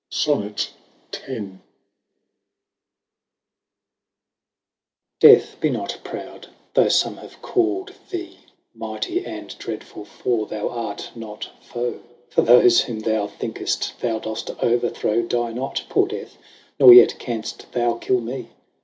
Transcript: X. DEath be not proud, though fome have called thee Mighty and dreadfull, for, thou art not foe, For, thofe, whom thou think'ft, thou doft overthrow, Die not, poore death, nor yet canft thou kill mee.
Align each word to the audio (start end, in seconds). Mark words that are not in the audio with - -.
X. 0.11 0.73
DEath 5.21 5.59
be 5.59 5.69
not 5.69 5.99
proud, 6.03 6.47
though 6.73 6.87
fome 6.87 7.19
have 7.19 7.39
called 7.43 7.93
thee 8.09 8.39
Mighty 8.73 9.23
and 9.23 9.55
dreadfull, 9.59 10.05
for, 10.05 10.47
thou 10.47 10.69
art 10.69 11.11
not 11.13 11.51
foe, 11.63 11.99
For, 12.31 12.41
thofe, 12.41 12.81
whom 12.81 13.01
thou 13.01 13.27
think'ft, 13.27 13.99
thou 14.01 14.17
doft 14.17 14.49
overthrow, 14.59 15.21
Die 15.21 15.53
not, 15.53 15.83
poore 15.87 16.07
death, 16.07 16.35
nor 16.79 16.91
yet 16.91 17.19
canft 17.19 17.71
thou 17.71 17.93
kill 17.99 18.21
mee. 18.21 18.47